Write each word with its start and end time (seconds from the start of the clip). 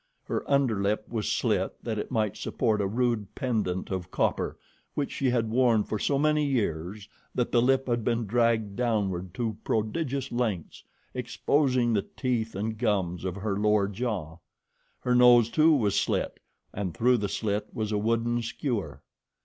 Her 0.23 0.43
under 0.49 0.81
lip 0.81 1.05
was 1.09 1.31
slit 1.31 1.75
that 1.83 1.99
it 1.99 2.09
might 2.09 2.35
support 2.35 2.81
a 2.81 2.87
rude 2.87 3.35
pendant 3.35 3.91
of 3.91 4.09
copper 4.09 4.57
which 4.95 5.11
she 5.11 5.29
had 5.29 5.51
worn 5.51 5.83
for 5.83 5.99
so 5.99 6.17
many 6.17 6.43
years 6.43 7.07
that 7.35 7.51
the 7.51 7.61
lip 7.61 7.87
had 7.87 8.03
been 8.03 8.25
dragged 8.25 8.75
downward 8.75 9.31
to 9.35 9.57
prodigious 9.63 10.31
lengths, 10.31 10.83
exposing 11.13 11.93
the 11.93 12.01
teeth 12.17 12.55
and 12.55 12.79
gums 12.79 13.23
of 13.23 13.35
her 13.35 13.55
lower 13.55 13.87
jaw. 13.87 14.37
Her 15.01 15.13
nose, 15.13 15.51
too, 15.51 15.71
was 15.71 15.93
slit, 15.99 16.39
and 16.73 16.97
through 16.97 17.17
the 17.17 17.29
slit 17.29 17.67
was 17.71 17.91
a 17.91 17.97
wooden 17.99 18.41
skewer. 18.41 19.03